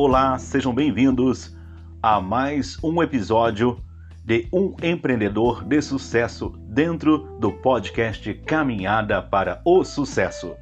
[0.00, 1.56] Olá, sejam bem-vindos
[2.00, 3.80] a mais um episódio
[4.24, 10.54] de Um Empreendedor de Sucesso dentro do podcast Caminhada para o Sucesso.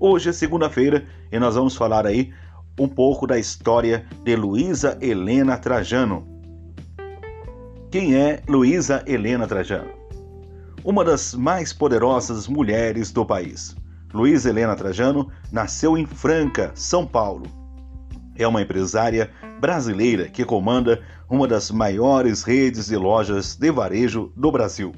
[0.00, 2.32] Hoje é segunda-feira e nós vamos falar aí
[2.80, 6.26] um pouco da história de Luísa Helena Trajano.
[7.90, 9.90] Quem é Luísa Helena Trajano?
[10.82, 13.76] Uma das mais poderosas mulheres do país.
[14.14, 17.63] Luísa Helena Trajano nasceu em Franca, São Paulo.
[18.36, 19.30] É uma empresária
[19.60, 24.92] brasileira que comanda uma das maiores redes de lojas de varejo do Brasil,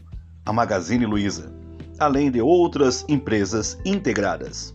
[0.45, 1.53] a Magazine Luiza,
[1.99, 4.75] além de outras empresas integradas.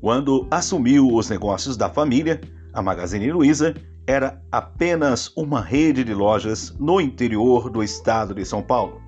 [0.00, 2.40] Quando assumiu os negócios da família,
[2.72, 3.74] a Magazine Luiza
[4.06, 9.00] era apenas uma rede de lojas no interior do estado de São Paulo.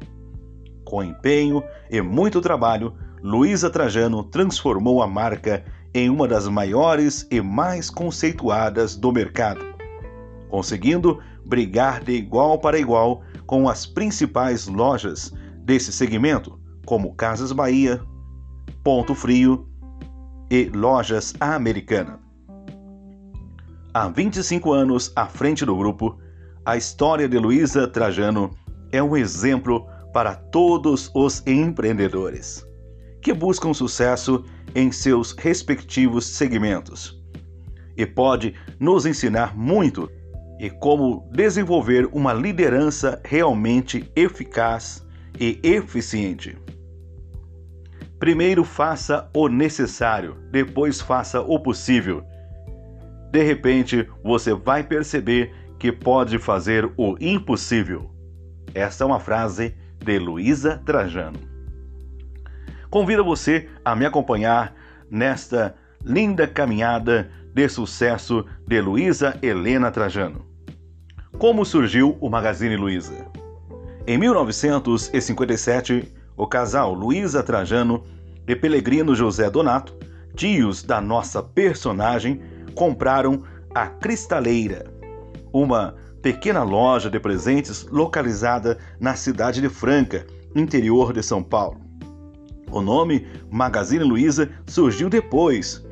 [0.85, 7.41] Com empenho e muito trabalho, Luiza Trajano transformou a marca em uma das maiores e
[7.41, 9.65] mais conceituadas do mercado,
[10.51, 18.03] conseguindo brigar de igual para igual com as principais lojas desse segmento, como Casas Bahia,
[18.83, 19.69] Ponto Frio
[20.51, 22.19] e Lojas Americana.
[23.93, 26.19] Há 25 anos à frente do grupo,
[26.65, 28.51] a história de Luísa Trajano
[28.91, 32.67] é um exemplo para todos os empreendedores
[33.25, 34.45] que buscam sucesso
[34.75, 37.25] em seus respectivos segmentos
[37.97, 40.11] e pode nos ensinar muito
[40.59, 45.05] e como desenvolver uma liderança realmente eficaz
[45.39, 46.57] e eficiente.
[48.19, 52.25] Primeiro faça o necessário, depois faça o possível.
[53.31, 58.11] De repente, você vai perceber que pode fazer o impossível.
[58.73, 61.54] Esta é uma frase de Luísa Trajano.
[62.95, 64.73] Convido você a me acompanhar
[65.11, 70.47] nesta linda caminhada de sucesso de Luísa Helena Trajano.
[71.37, 73.27] Como surgiu o Magazine Luiza?
[74.07, 78.05] Em 1957, o casal Luísa Trajano
[78.47, 79.93] e Pelegrino José Donato,
[80.37, 82.41] tios da nossa personagem,
[82.77, 83.43] compraram
[83.75, 84.87] a Cristaleira,
[85.53, 91.84] uma pequena loja de presentes localizada na cidade de Franca, interior de São Paulo.
[92.71, 95.85] O nome Magazine Luiza surgiu depois,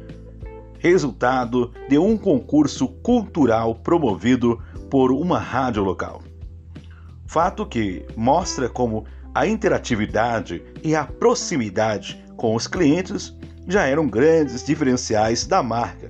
[0.79, 4.61] resultado de um concurso cultural promovido
[4.91, 6.23] por uma rádio local.
[7.27, 13.35] Fato que mostra como a interatividade e a proximidade com os clientes
[13.69, 16.09] já eram grandes diferenciais da marca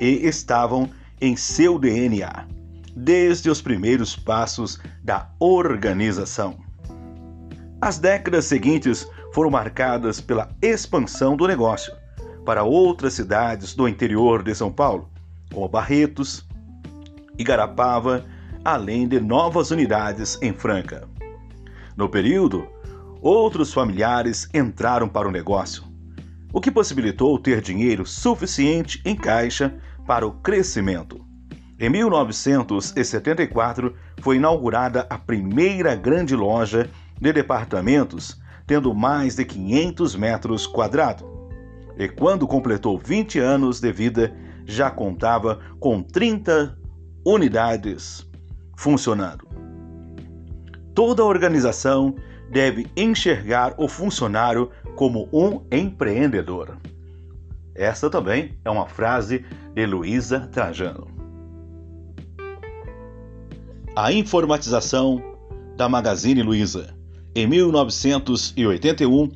[0.00, 2.46] e estavam em seu DNA,
[2.96, 6.58] desde os primeiros passos da organização.
[7.80, 11.92] As décadas seguintes foram marcadas pela expansão do negócio
[12.44, 15.10] para outras cidades do interior de São Paulo,
[15.52, 16.46] como Barretos,
[17.36, 18.24] Igarapava,
[18.64, 21.08] além de novas unidades em Franca.
[21.96, 22.64] No período,
[23.20, 25.82] outros familiares entraram para o negócio,
[26.52, 29.74] o que possibilitou ter dinheiro suficiente em caixa
[30.06, 31.26] para o crescimento.
[31.80, 36.88] Em 1974 foi inaugurada a primeira grande loja
[37.20, 41.26] de departamentos, tendo mais de 500 metros quadrados.
[41.96, 44.34] E quando completou 20 anos de vida,
[44.66, 46.76] já contava com 30
[47.24, 48.28] unidades
[48.76, 49.46] funcionando.
[50.94, 52.14] Toda organização
[52.50, 56.76] deve enxergar o funcionário como um empreendedor.
[57.74, 59.44] Esta também é uma frase
[59.74, 61.08] de Luísa Trajano.
[63.96, 65.22] A informatização
[65.76, 66.94] da Magazine Luiza.
[67.36, 69.28] Em 1981,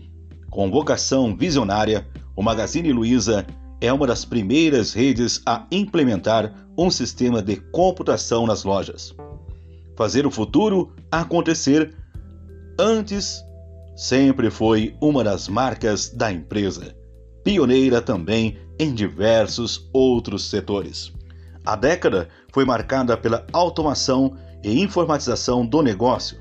[0.51, 3.45] com vocação visionária, o Magazine Luiza
[3.81, 9.13] é uma das primeiras redes a implementar um sistema de computação nas lojas.
[9.97, 11.93] Fazer o futuro acontecer
[12.79, 13.43] antes
[13.97, 16.95] sempre foi uma das marcas da empresa,
[17.43, 21.13] pioneira também em diversos outros setores.
[21.67, 26.39] A década foi marcada pela automação e informatização do negócio,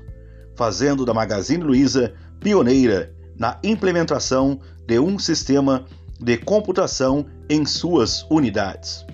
[0.58, 5.84] fazendo da Magazine Luiza pioneira na implementação de um sistema
[6.20, 9.06] de computação em suas unidades.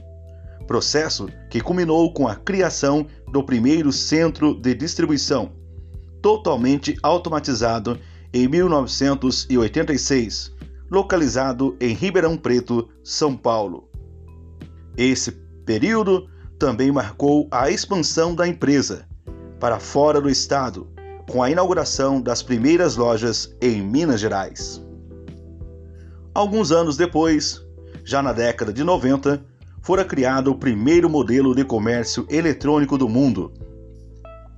[0.66, 5.52] Processo que culminou com a criação do primeiro centro de distribuição,
[6.22, 8.00] totalmente automatizado
[8.32, 10.50] em 1986,
[10.90, 13.90] localizado em Ribeirão Preto, São Paulo.
[14.96, 15.32] Esse
[15.66, 16.26] período
[16.58, 19.06] também marcou a expansão da empresa
[19.60, 20.93] para fora do estado,
[21.28, 24.82] com a inauguração das primeiras lojas em Minas Gerais.
[26.34, 27.60] Alguns anos depois,
[28.04, 29.42] já na década de 90,
[29.82, 33.52] fora criado o primeiro modelo de comércio eletrônico do mundo.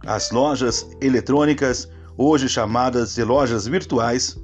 [0.04, 4.36] As lojas eletrônicas, hoje chamadas de lojas virtuais,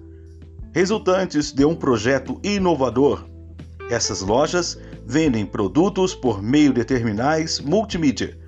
[0.75, 3.25] resultantes de um projeto inovador.
[3.91, 8.39] Essas lojas vendem produtos por meio de terminais multimídia,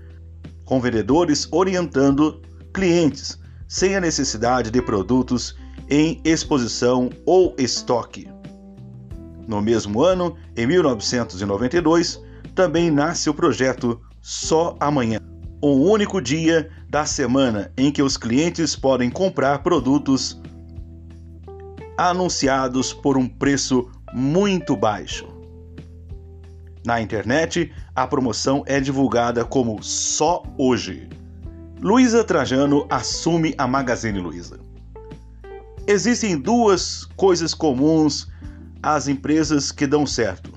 [0.64, 2.40] com vendedores orientando
[2.72, 3.38] clientes
[3.68, 5.56] sem a necessidade de produtos
[5.88, 8.28] em exposição ou estoque.
[9.46, 12.22] No mesmo ano, em 1992,
[12.54, 15.20] também nasce o projeto Só Amanhã,
[15.62, 20.40] um único dia da semana em que os clientes podem comprar produtos
[21.96, 25.26] anunciados por um preço muito baixo.
[26.84, 31.08] Na internet, a promoção é divulgada como Só Hoje.
[31.80, 34.58] Luísa Trajano assume a Magazine Luiza.
[35.86, 38.26] Existem duas coisas comuns
[38.82, 40.52] às empresas que dão certo: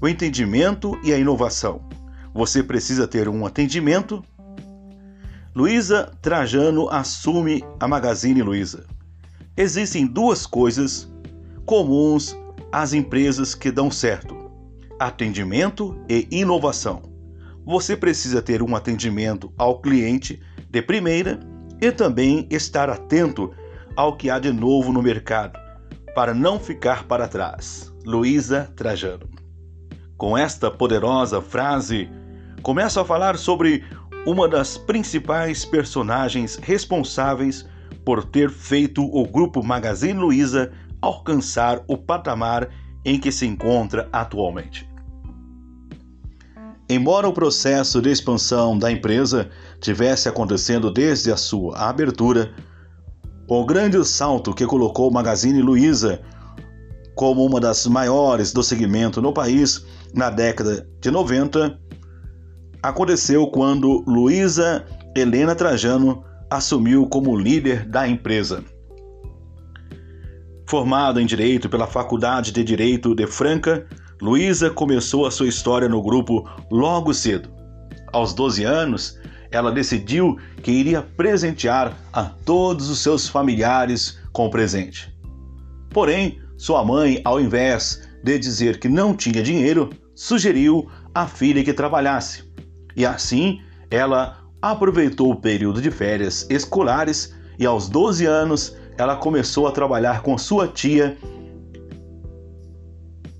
[0.00, 1.86] o entendimento e a inovação.
[2.32, 4.24] Você precisa ter um atendimento.
[5.54, 8.86] Luísa Trajano assume a Magazine Luiza.
[9.56, 11.08] Existem duas coisas
[11.66, 12.36] comuns
[12.72, 14.34] às empresas que dão certo:
[14.98, 17.13] atendimento e inovação.
[17.64, 21.40] Você precisa ter um atendimento ao cliente de primeira
[21.80, 23.52] e também estar atento
[23.96, 25.58] ao que há de novo no mercado,
[26.14, 27.92] para não ficar para trás.
[28.04, 29.28] Luísa Trajano.
[30.16, 32.08] Com esta poderosa frase,
[32.62, 33.84] começo a falar sobre
[34.26, 37.66] uma das principais personagens responsáveis
[38.04, 42.68] por ter feito o grupo Magazine Luiza alcançar o patamar
[43.04, 44.88] em que se encontra atualmente.
[46.94, 49.50] Embora o processo de expansão da empresa
[49.80, 52.54] tivesse acontecendo desde a sua abertura,
[53.48, 56.20] o grande salto que colocou o Magazine Luiza
[57.16, 61.76] como uma das maiores do segmento no país na década de 90
[62.80, 64.86] aconteceu quando Luísa
[65.16, 68.62] Helena Trajano assumiu como líder da empresa.
[70.68, 73.84] Formada em Direito pela Faculdade de Direito de Franca,
[74.24, 77.50] Luísa começou a sua história no grupo logo cedo.
[78.10, 84.50] Aos 12 anos, ela decidiu que iria presentear a todos os seus familiares com o
[84.50, 85.14] presente.
[85.90, 91.74] Porém, sua mãe, ao invés de dizer que não tinha dinheiro, sugeriu à filha que
[91.74, 92.44] trabalhasse.
[92.96, 93.60] E assim,
[93.90, 100.22] ela aproveitou o período de férias escolares e aos 12 anos ela começou a trabalhar
[100.22, 101.14] com sua tia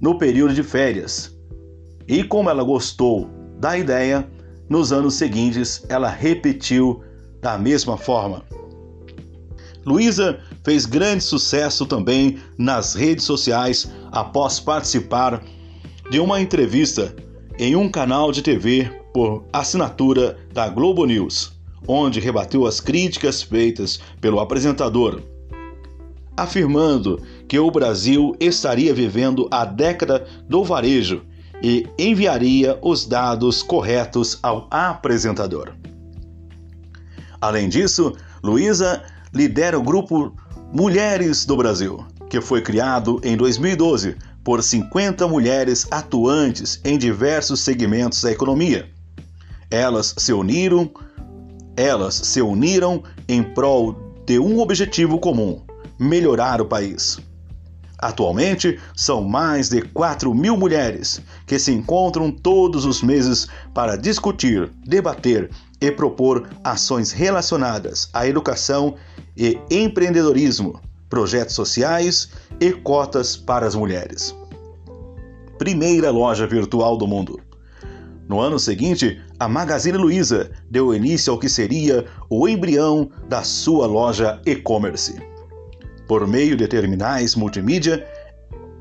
[0.04, 1.34] no período de férias.
[2.06, 4.28] E como ela gostou da ideia,
[4.68, 7.02] nos anos seguintes, ela repetiu
[7.40, 8.44] da mesma forma.
[9.86, 15.42] Luísa fez grande sucesso também nas redes sociais após participar
[16.10, 17.16] de uma entrevista
[17.58, 21.50] em um canal de TV por assinatura da Globo News,
[21.88, 25.22] onde rebateu as críticas feitas pelo apresentador,
[26.36, 27.22] afirmando
[27.54, 31.22] que o Brasil estaria vivendo a década do varejo
[31.62, 35.72] e enviaria os dados corretos ao apresentador.
[37.40, 38.12] Além disso,
[38.42, 40.34] Luísa lidera o grupo
[40.72, 48.20] Mulheres do Brasil, que foi criado em 2012 por 50 mulheres atuantes em diversos segmentos
[48.20, 48.90] da economia.
[49.70, 50.90] Elas se uniram,
[51.76, 53.94] elas se uniram em prol
[54.26, 55.62] de um objetivo comum:
[56.00, 57.20] melhorar o país.
[58.04, 64.70] Atualmente, são mais de 4 mil mulheres que se encontram todos os meses para discutir,
[64.84, 65.48] debater
[65.80, 68.96] e propor ações relacionadas à educação
[69.34, 72.28] e empreendedorismo, projetos sociais
[72.60, 74.36] e cotas para as mulheres.
[75.56, 77.40] Primeira loja virtual do mundo.
[78.28, 83.86] No ano seguinte, a Magazine Luiza deu início ao que seria o embrião da sua
[83.86, 85.33] loja e-commerce.
[86.06, 88.06] Por meio de terminais multimídia,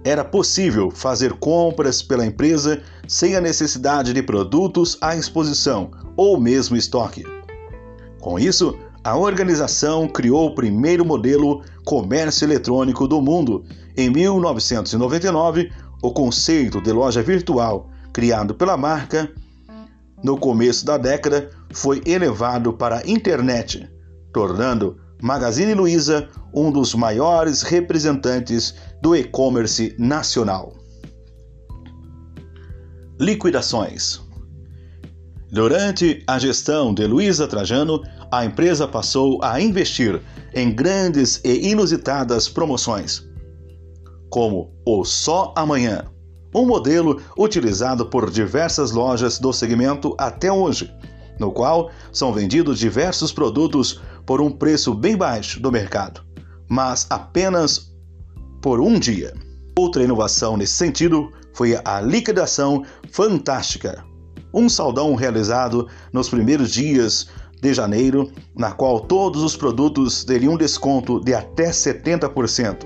[0.03, 6.75] era possível fazer compras pela empresa sem a necessidade de produtos à exposição ou mesmo
[6.75, 7.23] estoque.
[8.19, 13.65] Com isso, a organização criou o primeiro modelo comércio eletrônico do mundo.
[13.95, 19.31] Em 1999, o conceito de loja virtual, criado pela marca,
[20.23, 23.89] no começo da década, foi elevado para a internet,
[24.31, 30.73] tornando Magazine Luiza, um dos maiores representantes do e-commerce nacional.
[33.17, 34.19] Liquidações.
[35.49, 40.21] Durante a gestão de Luiza Trajano, a empresa passou a investir
[40.53, 43.23] em grandes e inusitadas promoções,
[44.29, 46.03] como o Só Amanhã,
[46.53, 50.93] um modelo utilizado por diversas lojas do segmento até hoje,
[51.39, 56.21] no qual são vendidos diversos produtos por um preço bem baixo do mercado,
[56.69, 57.93] mas apenas
[58.61, 59.33] por um dia.
[59.77, 64.03] Outra inovação nesse sentido foi a liquidação fantástica,
[64.53, 67.27] um saldão realizado nos primeiros dias
[67.61, 72.85] de janeiro, na qual todos os produtos teriam desconto de até 70%.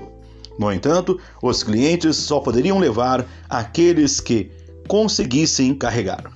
[0.58, 4.50] No entanto, os clientes só poderiam levar aqueles que
[4.88, 6.32] conseguissem carregar.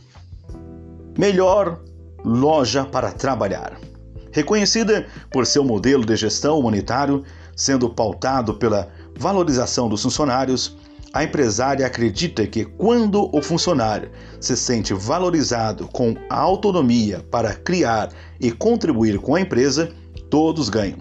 [1.19, 1.81] Melhor
[2.25, 3.79] loja para trabalhar.
[4.33, 7.23] Reconhecida por seu modelo de gestão humanitário,
[7.55, 10.77] sendo pautado pela valorização dos funcionários,
[11.13, 14.11] a empresária acredita que quando o funcionário
[14.41, 18.09] se sente valorizado com a autonomia para criar
[18.41, 19.93] e contribuir com a empresa,
[20.31, 21.01] todos ganham.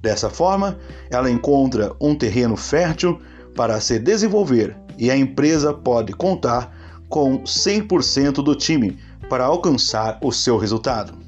[0.00, 0.78] Dessa forma,
[1.10, 3.20] ela encontra um terreno fértil
[3.54, 6.74] para se desenvolver e a empresa pode contar
[7.10, 8.98] com 100% do time
[9.28, 11.21] para alcançar o seu resultado.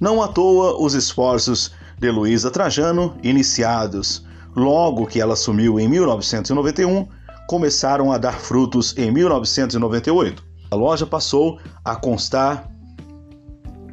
[0.00, 4.24] Não à toa os esforços de Luísa Trajano, iniciados
[4.54, 7.06] logo que ela assumiu em 1991,
[7.48, 10.42] começaram a dar frutos em 1998.
[10.70, 12.70] A loja passou a constar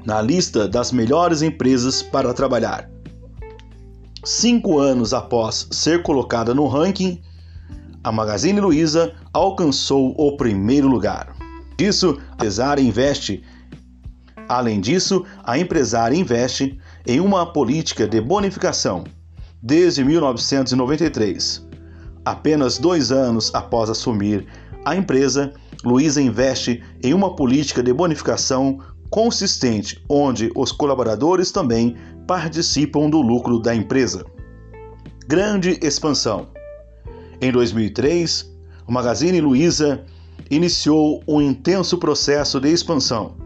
[0.05, 2.89] na lista das melhores empresas para trabalhar.
[4.23, 7.21] Cinco anos após ser colocada no ranking,
[8.03, 11.35] a Magazine Luiza alcançou o primeiro lugar.
[11.77, 13.43] Disso, a empresária investe.
[14.47, 19.03] Além disso, a empresária investe em uma política de bonificação
[19.61, 21.65] desde 1993.
[22.23, 24.45] Apenas dois anos após assumir
[24.83, 31.95] a empresa, Luiza investe em uma política de bonificação consistente, onde os colaboradores também
[32.27, 34.25] participam do lucro da empresa.
[35.27, 36.47] Grande expansão.
[37.41, 38.51] Em 2003,
[38.87, 40.03] o Magazine Luiza
[40.49, 43.44] iniciou um intenso processo de expansão.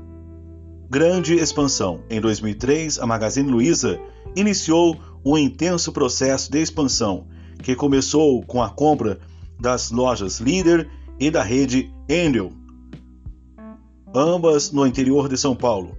[0.91, 2.03] Grande expansão.
[2.09, 3.99] Em 2003, a Magazine Luiza
[4.35, 7.27] iniciou um intenso processo de expansão
[7.61, 9.19] que começou com a compra
[9.59, 12.51] das lojas Líder e da rede Endel,
[14.15, 15.95] ambas no interior de São Paulo.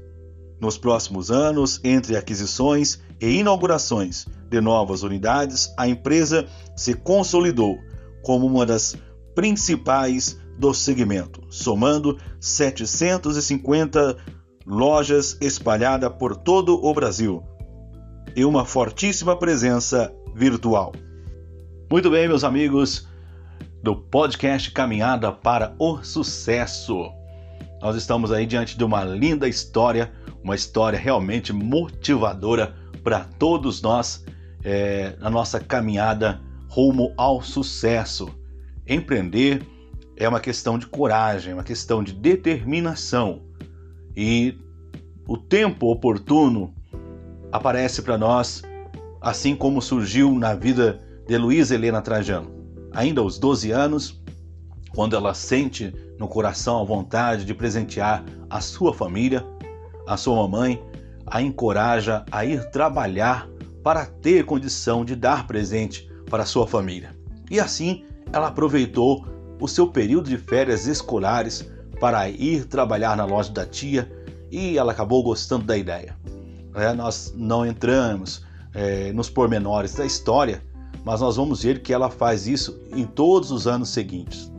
[0.61, 7.79] Nos próximos anos, entre aquisições e inaugurações de novas unidades, a empresa se consolidou
[8.25, 8.97] como uma das
[9.37, 14.40] principais do segmento, somando 750
[14.71, 17.43] lojas espalhadas por todo o Brasil,
[18.37, 20.93] e uma fortíssima presença virtual.
[21.91, 23.09] Muito bem, meus amigos
[23.83, 27.11] do podcast Caminhada para o Sucesso.
[27.83, 34.25] Nós estamos aí diante de uma linda história, uma história realmente motivadora para todos nós
[34.63, 38.29] é, na nossa caminhada rumo ao sucesso.
[38.87, 39.67] Empreender
[40.17, 43.50] é uma questão de coragem, é uma questão de determinação
[44.17, 44.59] e
[45.27, 46.75] o tempo oportuno
[47.53, 48.63] aparece para nós,
[49.21, 52.51] assim como surgiu na vida de Luísa Helena Trajano.
[52.93, 54.21] Ainda aos 12 anos,
[54.95, 59.47] quando ela sente no coração a vontade de presentear a sua família,
[60.07, 60.83] a sua mamãe,
[61.27, 63.49] a encoraja a ir trabalhar
[63.83, 67.15] para ter condição de dar presente para sua família.
[67.51, 69.25] E assim, ela aproveitou
[69.61, 71.70] o seu período de férias escolares
[72.01, 74.11] para ir trabalhar na loja da tia
[74.51, 76.17] e ela acabou gostando da ideia.
[76.75, 80.63] É, nós não entramos é, nos pormenores da história,
[81.05, 84.51] mas nós vamos ver que ela faz isso em todos os anos seguintes.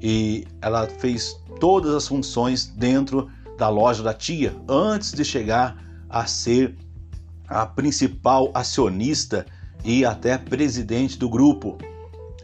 [0.00, 3.28] E ela fez todas as funções dentro
[3.58, 6.76] da loja da tia antes de chegar a ser
[7.48, 9.46] a principal acionista
[9.84, 11.78] e até presidente do grupo.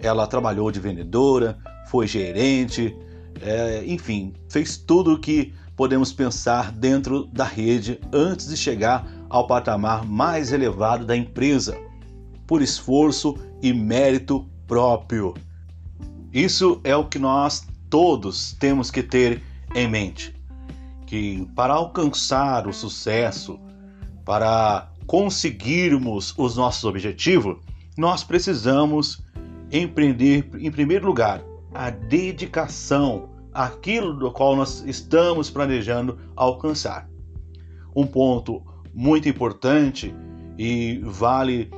[0.00, 2.96] Ela trabalhou de vendedora, foi gerente,
[3.40, 9.46] é, enfim, fez tudo o que podemos pensar dentro da rede antes de chegar ao
[9.46, 11.76] patamar mais elevado da empresa,
[12.46, 15.34] por esforço e mérito próprio.
[16.32, 19.42] Isso é o que nós todos temos que ter
[19.74, 20.34] em mente,
[21.06, 23.58] que para alcançar o sucesso,
[24.24, 27.58] para conseguirmos os nossos objetivos,
[27.96, 29.22] nós precisamos
[29.70, 31.42] empreender em primeiro lugar
[31.74, 37.08] a dedicação aquilo do qual nós estamos planejando alcançar.
[37.94, 38.62] Um ponto
[38.94, 40.14] muito importante
[40.58, 41.70] e vale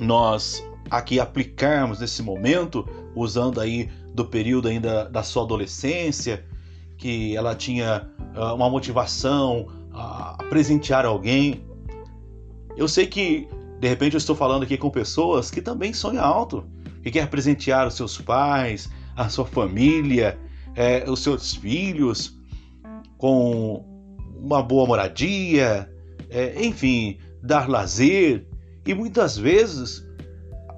[0.00, 6.44] nós aqui aplicarmos nesse momento, usando aí do período ainda da sua adolescência,
[6.98, 11.64] que ela tinha uh, uma motivação a presentear alguém.
[12.76, 13.48] Eu sei que
[13.80, 16.64] de repente eu estou falando aqui com pessoas que também sonham alto,
[17.02, 20.38] que quer presentear os seus pais, a sua família,
[20.74, 22.38] é, os seus filhos
[23.18, 23.84] com
[24.36, 25.90] uma boa moradia,
[26.30, 28.46] é, enfim, dar lazer.
[28.84, 30.04] E muitas vezes,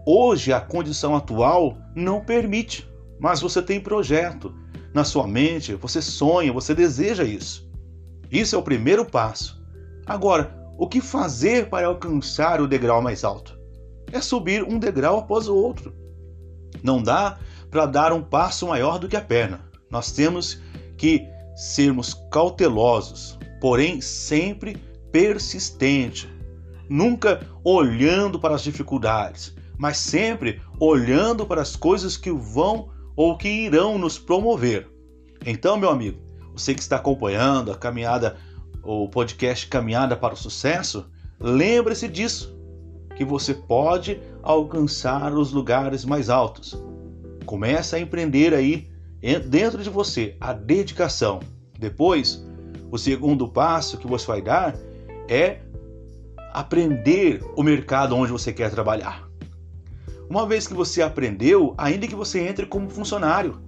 [0.06, 2.88] hoje, a condição atual não permite,
[3.18, 4.54] mas você tem projeto
[4.92, 7.68] na sua mente, você sonha, você deseja isso.
[8.30, 9.62] Isso é o primeiro passo.
[10.06, 13.58] Agora, o que fazer para alcançar o degrau mais alto?
[14.12, 15.94] É subir um degrau após o outro.
[16.82, 17.38] Não dá
[17.74, 19.60] para dar um passo maior do que a perna.
[19.90, 20.62] Nós temos
[20.96, 21.26] que
[21.56, 24.76] sermos cautelosos, porém sempre
[25.10, 26.32] persistente,
[26.88, 33.48] nunca olhando para as dificuldades, mas sempre olhando para as coisas que vão ou que
[33.48, 34.88] irão nos promover.
[35.44, 36.22] Então, meu amigo,
[36.54, 38.36] você que está acompanhando a caminhada,
[38.84, 41.06] o podcast Caminhada para o Sucesso,
[41.40, 42.56] lembre-se disso,
[43.16, 46.80] que você pode alcançar os lugares mais altos.
[47.44, 48.88] Comece a empreender aí
[49.46, 51.40] dentro de você a dedicação.
[51.78, 52.44] Depois,
[52.90, 54.76] o segundo passo que você vai dar
[55.28, 55.58] é
[56.52, 59.28] aprender o mercado onde você quer trabalhar.
[60.28, 63.60] Uma vez que você aprendeu, ainda que você entre como funcionário,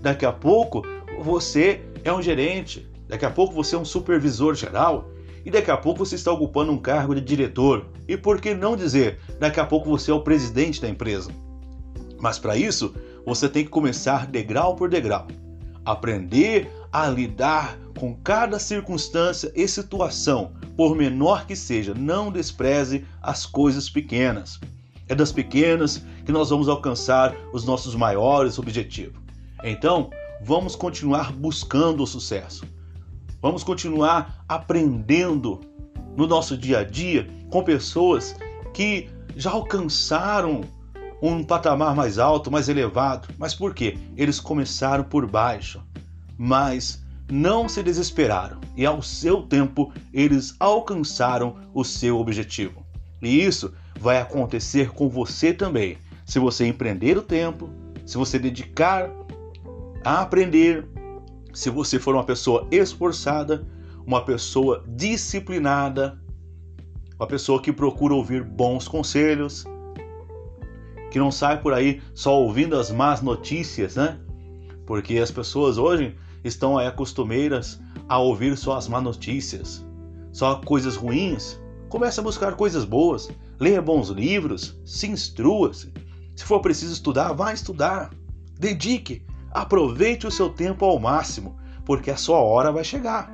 [0.00, 0.82] daqui a pouco
[1.20, 5.08] você é um gerente, daqui a pouco você é um supervisor geral
[5.44, 7.86] e daqui a pouco você está ocupando um cargo de diretor.
[8.08, 11.30] E por que não dizer, daqui a pouco você é o presidente da empresa?
[12.20, 15.26] Mas para isso, você tem que começar degrau por degrau.
[15.84, 21.94] Aprender a lidar com cada circunstância e situação, por menor que seja.
[21.94, 24.60] Não despreze as coisas pequenas.
[25.08, 29.20] É das pequenas que nós vamos alcançar os nossos maiores objetivos.
[29.62, 30.10] Então,
[30.42, 32.64] vamos continuar buscando o sucesso.
[33.40, 35.60] Vamos continuar aprendendo
[36.16, 38.34] no nosso dia a dia com pessoas
[38.72, 40.62] que já alcançaram
[41.22, 43.28] um patamar mais alto, mais elevado.
[43.38, 43.96] Mas por quê?
[44.16, 45.80] Eles começaram por baixo,
[46.36, 52.84] mas não se desesperaram e ao seu tempo eles alcançaram o seu objetivo.
[53.22, 55.96] E isso vai acontecer com você também,
[56.26, 57.70] se você empreender o tempo,
[58.04, 59.08] se você dedicar
[60.04, 60.88] a aprender,
[61.54, 63.64] se você for uma pessoa esforçada,
[64.04, 66.20] uma pessoa disciplinada,
[67.16, 69.64] uma pessoa que procura ouvir bons conselhos,
[71.12, 74.18] que não sai por aí só ouvindo as más notícias, né?
[74.86, 79.86] Porque as pessoas hoje estão aí acostumeiras a ouvir só as más notícias,
[80.32, 81.60] só coisas ruins.
[81.90, 85.92] Comece a buscar coisas boas, leia bons livros, se instrua-se.
[86.34, 88.10] Se for preciso estudar, vá estudar.
[88.58, 93.30] Dedique, aproveite o seu tempo ao máximo, porque a sua hora vai chegar.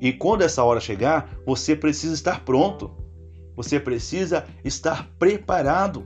[0.00, 2.90] E quando essa hora chegar, você precisa estar pronto.
[3.54, 6.04] Você precisa estar preparado.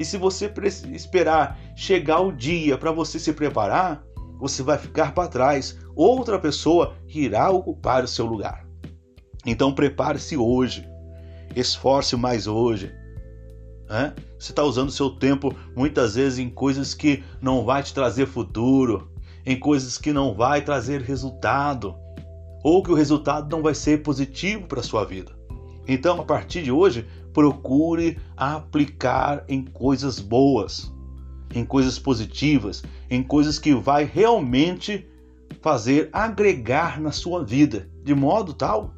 [0.00, 0.50] E se você
[0.94, 4.02] esperar chegar o dia para você se preparar,
[4.38, 5.76] você vai ficar para trás.
[5.94, 8.66] Outra pessoa irá ocupar o seu lugar.
[9.44, 10.88] Então prepare-se hoje.
[11.54, 12.90] Esforce mais hoje.
[13.90, 14.14] É?
[14.38, 19.12] Você está usando seu tempo muitas vezes em coisas que não vai te trazer futuro,
[19.44, 21.94] em coisas que não vai trazer resultado,
[22.64, 25.38] ou que o resultado não vai ser positivo para sua vida.
[25.86, 30.92] Então, a partir de hoje, procure aplicar em coisas boas,
[31.54, 35.06] em coisas positivas, em coisas que vai realmente
[35.60, 38.94] fazer agregar na sua vida, de modo tal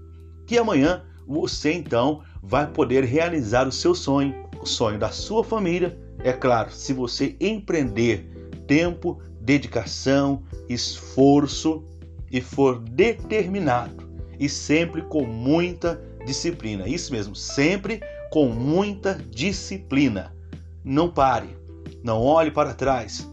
[0.47, 5.99] que amanhã você então vai poder realizar o seu sonho, o sonho da sua família.
[6.18, 11.85] É claro, se você empreender tempo, dedicação, esforço
[12.31, 16.88] e for determinado e sempre com muita disciplina.
[16.88, 18.01] Isso mesmo, sempre
[18.33, 20.35] com muita disciplina.
[20.83, 21.55] Não pare,
[22.03, 23.31] não olhe para trás,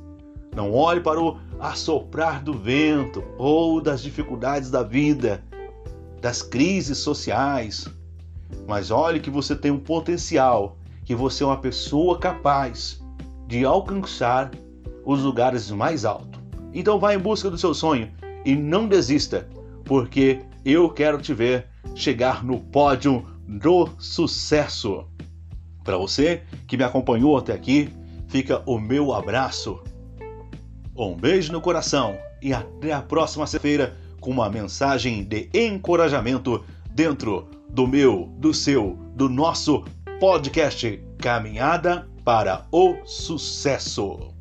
[0.53, 5.41] não olhe para o assoprar do vento ou das dificuldades da vida,
[6.19, 7.87] das crises sociais,
[8.67, 13.01] mas olhe que você tem um potencial, que você é uma pessoa capaz
[13.47, 14.51] de alcançar
[15.05, 16.41] os lugares mais altos.
[16.73, 18.11] Então vá em busca do seu sonho
[18.43, 19.47] e não desista,
[19.85, 23.25] porque eu quero te ver chegar no pódio
[23.57, 25.05] do sucesso.
[25.83, 27.89] Para você que me acompanhou até aqui,
[28.27, 29.81] fica o meu abraço.
[30.95, 37.49] Um beijo no coração e até a próxima sexta-feira com uma mensagem de encorajamento dentro
[37.69, 39.83] do meu, do seu, do nosso
[40.19, 44.38] podcast Caminhada para o Sucesso.